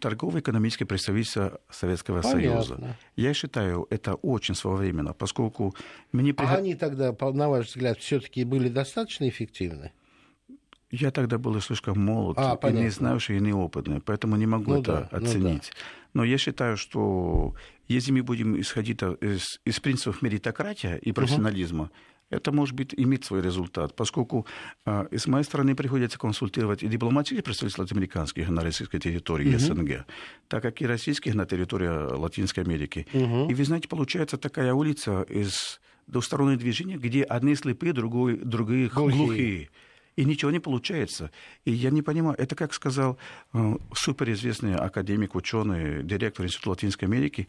[0.00, 2.62] торгово-экономическое представительство Советского Понятно.
[2.62, 2.96] Союза.
[3.16, 5.74] Я считаю, это очень своевременно, поскольку
[6.12, 6.34] мне...
[6.36, 9.92] А они тогда, на ваш взгляд, все-таки были достаточно эффективны?
[10.90, 14.80] Я тогда был слишком молод а, и не знающий, и неопытный, поэтому не могу ну,
[14.80, 15.70] это да, оценить.
[15.74, 15.80] Ну,
[16.14, 16.14] да.
[16.14, 17.54] Но я считаю, что
[17.88, 21.92] если мы будем исходить из, из принципов меритократия и профессионализма, угу.
[22.30, 24.46] это может быть иметь свой результат, поскольку
[24.86, 29.58] э, с моей стороны приходится консультировать и дипломатических представителей американских на российской территории угу.
[29.58, 30.06] СНГ,
[30.48, 33.06] так как и российских на территории Латинской Америки.
[33.12, 33.50] Угу.
[33.50, 39.18] И вы знаете, получается такая улица из двустороннего движения, где одни слепые, другой, другие глухие.
[39.18, 39.70] глухие
[40.18, 41.30] и ничего не получается.
[41.64, 43.18] И я не понимаю, это как сказал
[43.54, 47.46] э, суперизвестный академик, ученый, директор Института Латинской Америки,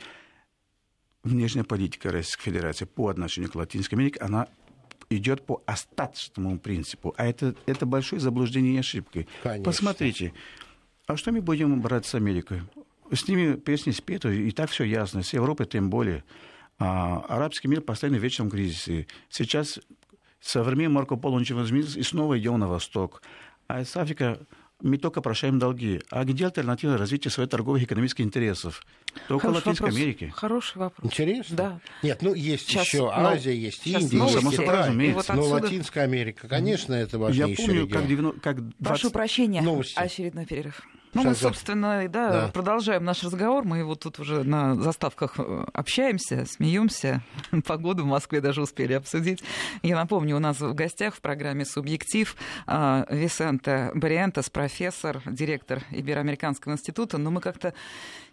[1.24, 4.48] внешняя политика Российской Федерации по отношению к Латинской Америке, она
[5.10, 7.16] идет по остаточному принципу.
[7.18, 9.26] А это, это большое заблуждение и ошибка.
[9.42, 9.64] Конечно.
[9.64, 10.34] Посмотрите,
[11.08, 12.62] а что мы будем брать с Америкой?
[13.12, 15.24] С ними песни спеты, и так все ясно.
[15.24, 16.24] С Европой тем более.
[16.78, 19.08] А арабский мир постоянно в вечном кризисе.
[19.28, 19.80] Сейчас
[20.42, 23.22] со времен Марко Поло ничего не изменилось, и снова идем на восток.
[23.68, 24.40] А из Африка
[24.82, 26.02] мы только прощаем долги.
[26.10, 28.82] А где альтернатива развития своих торговых и экономических интересов?
[29.28, 29.96] Только Хороший Латинской вопрос.
[30.02, 30.32] Америке.
[30.34, 31.12] Хороший вопрос.
[31.12, 31.56] Интересно?
[31.58, 31.80] Да.
[32.02, 35.12] Нет, ну есть Сейчас, еще ну, Азия, есть сейчас Индия, есть Само Китай.
[35.12, 38.00] вот Но отсюда- Латинская Америка, конечно, это Я важнейший помню, регион.
[38.00, 38.78] как, 90, как 20...
[38.84, 39.62] Прошу прощения.
[39.62, 40.00] Новости.
[40.00, 40.82] Очередной перерыв.
[41.14, 42.48] Ну, мы, собственно, да, Да.
[42.54, 43.66] продолжаем наш разговор.
[43.66, 47.24] Мы вот тут уже на заставках э, общаемся, смеемся.
[47.66, 49.44] Погоду в Москве даже успели обсудить.
[49.82, 52.36] Я напомню, у нас в гостях в программе «Субъектив»
[52.68, 57.18] э, Висенте Бариентес, профессор, директор Ибероамериканского института.
[57.18, 57.74] Но мы как-то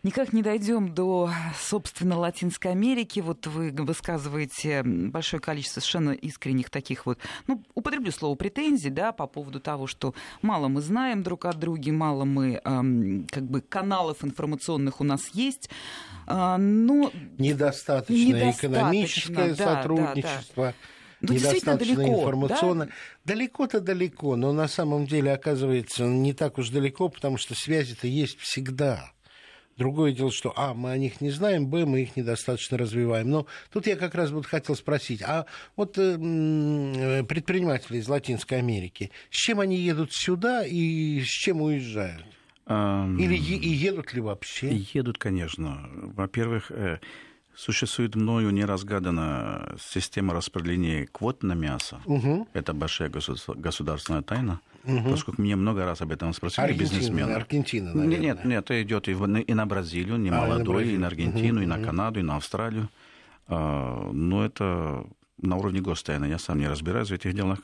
[0.03, 3.21] никак не дойдем до, собственно, Латинской Америки.
[3.21, 9.27] Вот вы высказываете большое количество совершенно искренних таких вот, ну, употреблю слово претензий, да, по
[9.27, 14.25] поводу того, что мало мы знаем друг о друге, мало мы, эм, как бы, каналов
[14.25, 15.71] информационных у нас есть.
[16.27, 20.75] А, но Недостаточное Недостаточно, экономическое да, да, сотрудничество.
[21.21, 22.89] Ну, недостаточно далеко, информационно.
[23.25, 28.39] Далеко-то далеко, но на самом деле оказывается не так уж далеко, потому что связи-то есть
[28.39, 29.13] всегда.
[29.77, 33.31] Другое дело, что А, мы о них не знаем, Б, мы их недостаточно развиваем.
[33.31, 35.45] Но тут я как раз вот хотел спросить, а
[35.77, 41.61] вот э, м, предприниматели из Латинской Америки, с чем они едут сюда и с чем
[41.61, 42.25] уезжают?
[42.67, 44.75] Или и едут ли вообще?
[44.93, 45.89] Едут, конечно.
[45.95, 46.99] Во-первых, э,
[47.57, 52.01] существует мною неразгаданная система распределения квот на мясо.
[52.07, 52.47] Мгм.
[52.53, 54.61] Это большая государ- государственная тайна,
[55.11, 57.33] поскольку мне много раз об этом спросили Аргентина, бизнесмены.
[57.33, 58.19] Аргентина, Нет, наверное.
[58.21, 60.99] нет, нет, это идет и, в- и на Бразилию, не А, и на молодой, и
[60.99, 62.89] на Аргентину, и на Канаду, и на Австралию.
[63.49, 65.07] А, Но это
[65.41, 66.27] на уровне гостайны.
[66.27, 67.59] Я сам не разбираюсь в этих делах.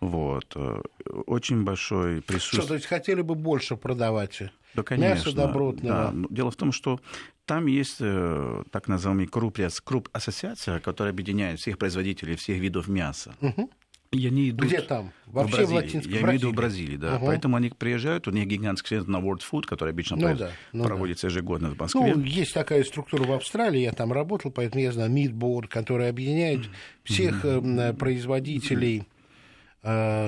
[0.00, 0.52] Вот.
[0.54, 0.80] Э,
[1.26, 2.66] Очень большой Что, присутствие.
[2.66, 4.40] то есть хотели бы больше продавать?
[4.74, 5.14] Да, конечно.
[5.28, 5.94] Мясо добротного.
[6.06, 6.10] Да.
[6.12, 7.00] Но Дело в том, что
[7.46, 13.34] там есть э, так называемый круп, круп ассоциация, которая объединяет всех производителей всех видов мяса.
[13.40, 13.70] Мгм.
[14.10, 15.12] И они идут Где там?
[15.26, 15.76] в Вообще в, Бразилии.
[15.76, 16.86] Латинской Я имею в виду в Бразилии.
[16.86, 17.16] Бразилии, да.
[17.16, 17.26] Ага.
[17.26, 20.50] Поэтому они приезжают, у них гигантский центр на World Food, который обычно Ну произ- да,
[20.72, 22.14] ну проводится ежегодно в Москве.
[22.14, 26.70] Ну, есть такая структура в Австралии, я там работал, поэтому я знаю Мидборд, который объединяет
[27.04, 29.04] всех э, м, производителей э,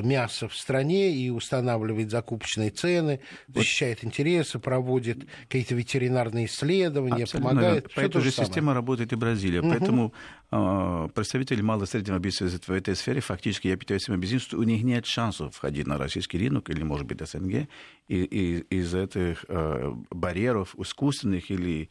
[0.03, 7.75] мяса в стране и устанавливает закупочные цены, защищает интересы, проводит какие-то ветеринарные исследования, Абсолютно помогает.
[7.85, 7.89] верно.
[7.95, 8.47] По этой же самое.
[8.49, 9.63] системе работает и Бразилия.
[9.63, 10.13] Поэтому
[10.51, 14.59] э, представители малого и среднего бизнеса в этой сфере фактически, я пытаюсь им объяснить, что
[14.59, 17.69] у них нет шансов входить на российский рынок или, может быть, СНГ
[18.09, 21.89] и, и- из этих э, барьеров искусственных или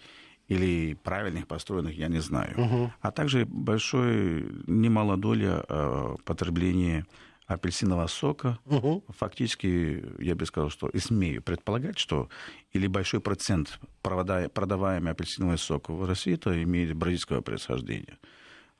[0.48, 2.92] или правильных построенных, я не знаю.
[3.02, 7.06] А также большой, немалая доля э, потребления
[7.50, 8.60] апельсинового сока.
[8.66, 9.02] Мгм.
[9.10, 12.30] Фактически, я бы сказал, что и смею предполагать, что
[12.72, 18.20] или большой процент продаваемый апельсиновый сок в России, это имеет бразильского происхождения.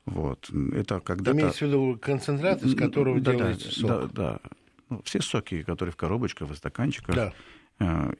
[0.06, 0.50] Вот.
[0.72, 1.36] Это когда-то...
[1.36, 3.88] Имеется в виду концентрат, из которого Да, да, делается сок.
[3.88, 4.40] Да, да.
[4.88, 7.32] Ну, все соки, которые в коробочках, в стаканчиках, Да.
[7.80, 8.12] Э,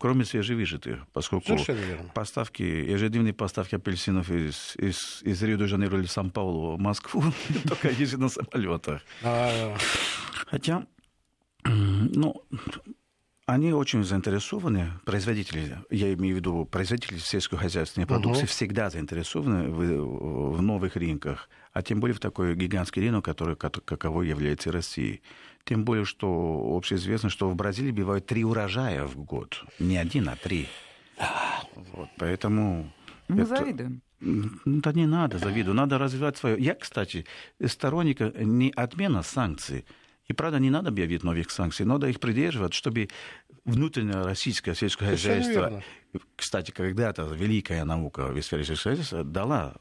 [0.00, 1.46] кроме свежевыжатых, поскольку
[2.14, 7.22] поставки, ежедневные поставки апельсинов из, из, из Рио-де-Жанейро или Сан-Паулу в Москву
[7.68, 9.02] только ездят на самолетах.
[9.22, 9.76] А,
[10.46, 10.86] Хотя,
[11.64, 12.42] ну,
[13.46, 18.48] они очень заинтересованы, производители, я имею в виду производители сельскохозяйственной продукции, Мгм.
[18.48, 23.84] всегда заинтересованы в, в новых рынках, а тем более в такой гигантский рынок, который, как-
[23.84, 25.18] каковой является и Россия.
[25.64, 29.64] Тем более, что общеизвестно, что в Бразилии бывают три урожая в год.
[29.78, 30.68] Не один, а три.
[31.92, 32.92] Вот, поэтому...
[33.28, 34.02] мы это- завидуем.
[34.20, 36.56] ну, Да не надо завидовать, надо развивать свое.
[36.58, 37.26] Я, кстати,
[37.64, 39.84] сторонник не отмена санкций.
[40.26, 43.08] И правда, не надо объявить новых санкций, надо их придерживать, чтобы
[43.64, 45.82] внутреннее российское сельское Совершенно хозяйство, верно.
[46.36, 49.74] кстати, когда-то великая наука в сфере сельского хозяйства дала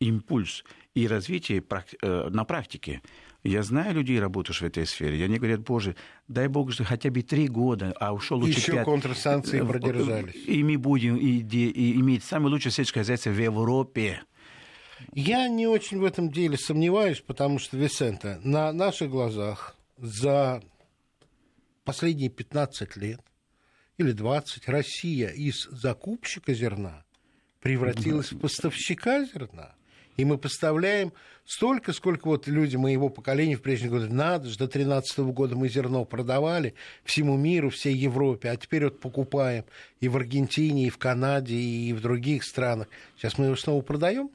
[0.00, 1.62] импульс и развитие
[2.02, 3.00] э, на практике.
[3.46, 5.96] Я знаю людей, работающих в этой сфере, и они говорят, боже,
[6.28, 8.84] дай бог, что хотя бы три года, а ушел лучше Еще пять.
[8.84, 10.34] контрсанкции Э, продержались.
[10.46, 14.22] И мы будем иде- и иметь самое лучшее сельское хозяйство в Европе.
[15.12, 20.62] Я не очень в этом деле сомневаюсь, потому что, Висента, на наших глазах за
[21.84, 23.20] последние 15 лет
[23.98, 27.04] или 20 Россия из закупщика зерна
[27.60, 29.74] превратилась в поставщика зерна.
[30.16, 31.12] И мы поставляем
[31.44, 35.68] столько, сколько вот люди моего поколения в прежние годы, надо же, до 2013 года мы
[35.68, 36.74] зерно продавали
[37.04, 39.64] всему миру, всей Европе, а теперь вот покупаем
[40.00, 42.88] и в Аргентине, и в Канаде, и в других странах.
[43.16, 44.30] Сейчас мы его снова продаем?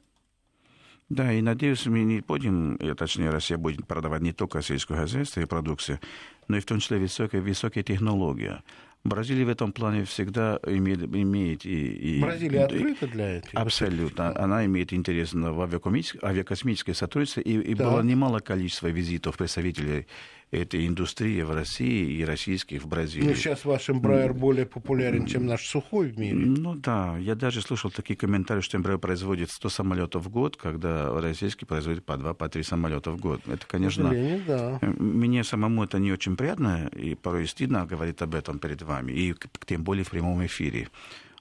[1.08, 5.44] Да, и надеюсь, мы не будем, точнее, Россия будет продавать не только сельское хозяйство и
[5.44, 6.00] продукцию,
[6.48, 8.62] но и в том числе высокая, высокая технология.
[9.04, 13.60] Бразилия в этом плане всегда имеет, имеет и, и- Бразилия открыта для этого?
[13.62, 14.32] Абсолютно.
[14.38, 17.90] Она имеет интерес в авиакосмическое сотрудничество, и, и Так.
[17.90, 20.06] было немало количества визитов представителей
[20.52, 23.26] этой индустрии в России и российских в Бразилии.
[23.26, 26.36] Ну, сейчас ваш эмбрайер более популярен, чем наш сухой в мире.
[26.36, 31.10] Ну да, я даже слышал такие комментарии, что эмбрайер производит 100 самолетов в год, когда
[31.20, 33.40] российский производит по 2, по 3 самолета в год.
[33.48, 34.10] Это, конечно,
[34.46, 34.78] да.
[34.82, 39.12] Э, мне самому это не очень приятно, и порой стыдно говорить об этом перед вами,
[39.12, 39.34] и
[39.66, 40.88] тем более в прямом эфире.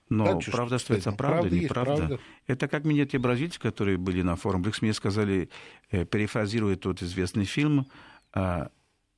[0.07, 1.97] Но да, правда остается правда, правда неправда.
[1.97, 2.19] Правда.
[2.47, 5.49] Это как мне те бразильцы, которые были на форуме мне сказали,
[5.89, 7.87] э, перефразируя тот известный фильм,
[8.33, 8.69] а,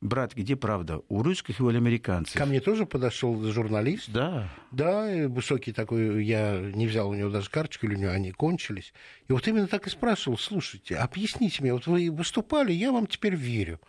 [0.03, 2.37] брат, где правда, у русских или у американцев?
[2.37, 4.09] Ко мне тоже подошел журналист.
[4.11, 4.49] Да.
[4.71, 8.93] Да, высокий такой, я не взял у него даже карточку, или у него они кончились.
[9.27, 13.35] И вот именно так и спрашивал, слушайте, объясните мне, вот вы выступали, я вам теперь
[13.35, 13.79] верю.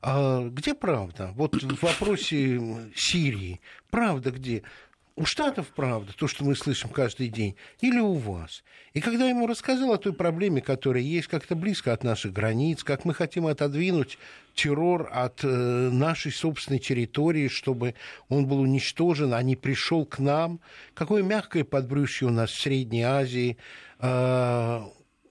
[0.00, 1.32] А где правда?
[1.34, 2.60] Вот в вопросе
[2.94, 3.60] Сирии,
[3.90, 4.62] правда где?
[5.18, 8.62] У Штатов правда, то, что мы слышим каждый день, или у вас.
[8.92, 12.84] И когда я ему рассказал о той проблеме, которая есть как-то близко от наших границ,
[12.84, 14.16] как мы хотим отодвинуть
[14.54, 17.96] террор от э, нашей собственной территории, чтобы
[18.28, 20.60] он был уничтожен, а не пришел к нам,
[20.94, 23.56] какое мягкое подбрюшье у нас в Средней Азии,
[23.98, 24.80] э,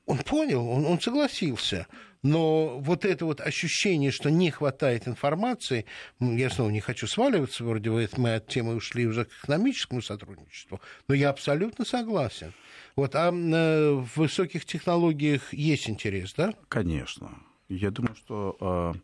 [0.05, 1.87] он понял, он, он согласился.
[2.23, 5.85] Но вот это вот ощущение, что не хватает информации,
[6.19, 10.81] я снова не хочу сваливаться, вроде бы мы от темы ушли уже к экономическому сотрудничеству,
[11.07, 12.53] но я абсолютно согласен.
[12.95, 16.53] Вот, а э, в высоких технологиях есть интерес, да?
[16.67, 17.29] Конечно.
[17.69, 18.95] Я думаю, что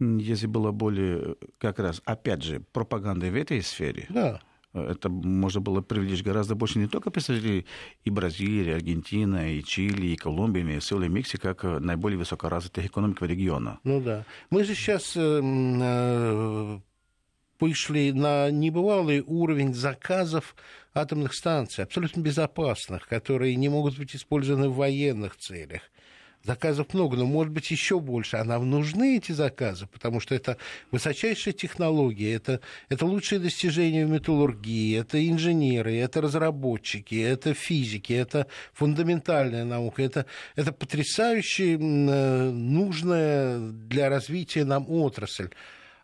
[0.00, 4.40] э, если было более, как раз, опять же, пропаганда в этой сфере, да
[4.74, 7.66] это можно было привлечь гораздо больше не только представителей
[8.04, 13.20] и Бразилии, и Аргентины, и Чили, и Колумбии, и и Мексики, как наиболее высокоразвитых экономик
[13.22, 13.78] региона.
[13.84, 14.24] Ну да.
[14.50, 16.78] Мы же сейчас э, э,
[17.60, 20.56] вышли на небывалый уровень заказов
[20.94, 25.82] атомных станций, абсолютно безопасных, которые не могут быть использованы в военных целях.
[26.44, 28.36] Заказов много, но может быть еще больше.
[28.36, 30.56] А нам нужны эти заказы, потому что это
[30.90, 38.48] высочайшая технология, это, это лучшие достижения в металлургии, это инженеры, это разработчики, это физики, это
[38.72, 40.26] фундаментальная наука, это,
[40.56, 45.50] это потрясающе э, нужная для развития нам отрасль.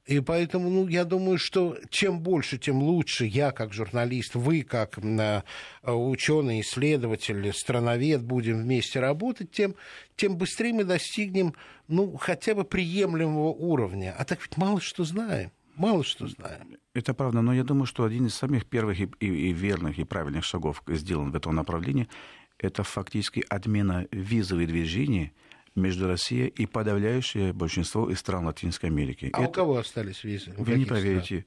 [0.09, 4.96] И поэтому, ну, я думаю, что чем больше, тем лучше я как журналист, вы как
[4.96, 5.42] э,
[5.84, 9.74] ученый, исследователь, страновед будем вместе работать, тем,
[10.16, 11.52] тем быстрее мы достигнем,
[11.88, 14.14] ну, хотя бы приемлемого уровня.
[14.18, 15.52] А так ведь мало что знаем.
[15.76, 16.78] Мало что знаем.
[16.94, 20.04] Это правда, но я думаю, что один из самых первых и, и, и верных и
[20.04, 22.09] правильных шагов сделан в этом направлении,
[22.56, 25.32] это фактически отмена визовых движений–
[25.79, 29.31] между Россией и подавляющее большинство из стран Латинской Америки.
[29.33, 29.49] А Это...
[29.49, 30.53] у кого остались визы?
[30.57, 31.45] Вы не поверите.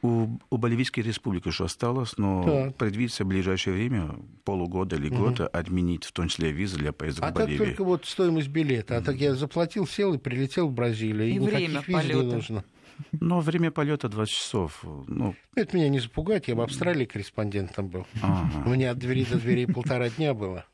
[0.00, 2.76] У, у Боливийской республики что осталось, но так.
[2.76, 4.14] предвидится в ближайшее время,
[4.44, 5.24] полугода или угу.
[5.24, 7.56] года, отменить в том числе визы для поездок а в Боливию.
[7.56, 8.96] А так только вот стоимость билета.
[8.96, 11.28] А так я заплатил, сел и прилетел в Бразилию.
[11.28, 12.22] И, и время виз полета.
[12.22, 12.64] не нужно.
[13.12, 14.84] Но время полета 20 часов.
[15.06, 15.34] Ну...
[15.54, 18.06] Это меня не запугать, я в Австралии корреспондентом был.
[18.22, 18.64] Ага.
[18.66, 20.64] У меня от двери до двери полтора дня было.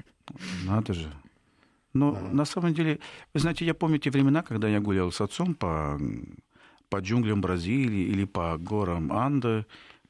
[0.64, 1.10] Надо же.
[1.94, 2.20] Но да.
[2.20, 2.98] на самом деле,
[3.32, 5.98] вы знаете, я помню те времена, когда я гулял с отцом по,
[6.90, 9.64] по джунглям Бразилии или по горам Анды,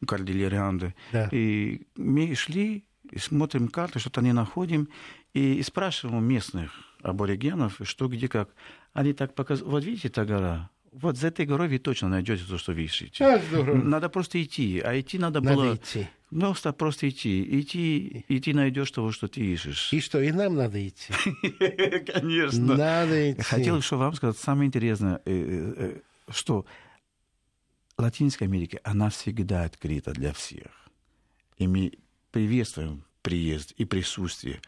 [0.07, 0.95] Кордильеры Анды.
[1.13, 1.29] Да.
[1.31, 4.89] И мы шли, и смотрим карты, что-то не находим,
[5.35, 6.73] и, и спрашиваем местных
[7.03, 8.51] аборигенов, что, где, как.
[8.93, 12.57] Они так показывают, вот видите, та гора, вот за этой горой вы точно найдете то,
[12.57, 13.41] что вы ищете.
[13.51, 15.75] Надо просто идти, а идти надо, надо было...
[15.75, 16.09] Идти.
[16.31, 17.61] Просто просто идти.
[17.61, 19.93] Идти, идти найдешь того, что ты ищешь.
[19.93, 21.13] И что, и нам надо идти?
[22.13, 22.77] Конечно.
[22.77, 23.43] Надо идти.
[23.43, 26.65] Хотел еще вам сказать самое интересное, э, э, э, что
[27.99, 30.71] Латинская Америка, она всегда открыта для всех.
[31.59, 31.93] И мы
[32.31, 34.61] приветствуем приезд и присутствие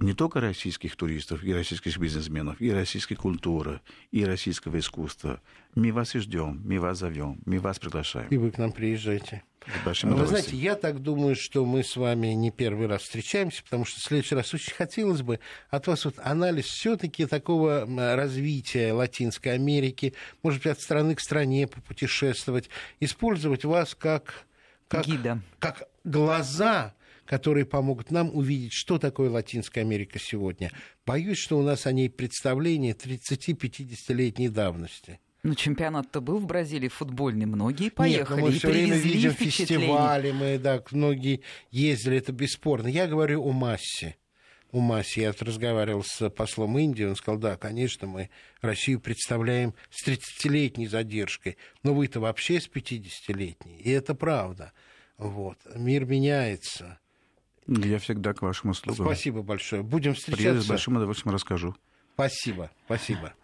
[0.00, 3.80] не только российских туристов и российских бизнесменов, и российской культуры,
[4.10, 5.40] и российского искусства.
[5.74, 8.28] Мы вас и ждем, мы вас зовем, мы вас приглашаем.
[8.28, 9.42] И вы к нам приезжайте.
[9.84, 14.00] Вы знаете, я так думаю, что мы с вами не первый раз встречаемся, потому что
[14.00, 17.86] в следующий раз очень хотелось бы от вас вот анализ все-таки такого
[18.16, 22.70] развития Латинской Америки, может быть, от страны к стране попутешествовать,
[23.00, 24.46] использовать вас как,
[24.88, 25.42] как, Гида.
[25.58, 26.94] как глаза
[27.28, 30.72] которые помогут нам увидеть, что такое Латинская Америка сегодня.
[31.04, 35.20] Боюсь, что у нас о ней представление 30-50-летней давности.
[35.42, 38.40] Ну, чемпионат-то был в Бразилии футбольный, многие поехали.
[38.40, 42.88] Нет, мы все время видим фестивали, мы, да, многие ездили, это бесспорно.
[42.88, 44.16] Я говорю о массе.
[44.72, 45.20] У массе.
[45.22, 48.30] Я разговаривал с послом Индии, он сказал, да, конечно, мы
[48.62, 54.72] Россию представляем с 30-летней задержкой, но вы-то вообще с 50-летней, и это правда.
[55.18, 55.58] Вот.
[55.74, 56.98] Мир меняется.
[57.68, 59.06] Я всегда к вашим услугам.
[59.06, 59.82] Спасибо большое.
[59.82, 60.42] Будем встречаться.
[60.42, 61.76] Приеду с большим удовольствием расскажу.
[62.14, 63.34] Спасибо, спасибо.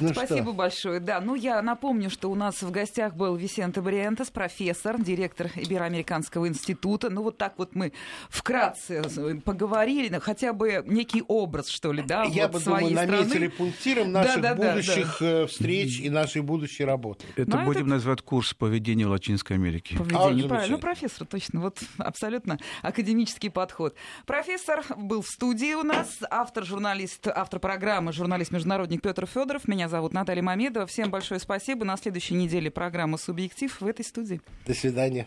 [0.00, 0.52] Ну Спасибо что?
[0.52, 1.00] большое.
[1.00, 6.48] Да, ну я напомню, что у нас в гостях был Висенто Бриентес, профессор, директор Ибероамериканского
[6.48, 7.10] института.
[7.10, 7.92] Ну вот так вот мы
[8.28, 9.02] вкратце
[9.44, 13.22] поговорили, хотя бы некий образ, что ли, да, Я вот бы своей думаю, страны.
[13.22, 15.46] наметили пунктиром наших да, да, будущих да, да.
[15.46, 17.26] встреч и нашей будущей работы.
[17.36, 17.90] Это Но будем это...
[17.90, 19.96] называть курс поведения в Латинской Америке.
[19.96, 20.76] Поведение, а, правильно.
[20.76, 21.60] Ну, профессор, точно.
[21.60, 23.94] Вот абсолютно академический подход.
[24.26, 29.63] Профессор был в студии у нас, автор, журналист, автор программы, журналист-международник Петр Федоров.
[29.66, 30.86] Меня зовут Наталья Мамедова.
[30.86, 31.84] Всем большое спасибо.
[31.84, 34.40] На следующей неделе программа «Субъектив» в этой студии.
[34.66, 35.26] До свидания.